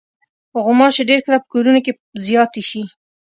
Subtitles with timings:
[0.63, 1.91] غوماشې ډېر کله په کورونو کې
[2.25, 2.81] زیاتې شي.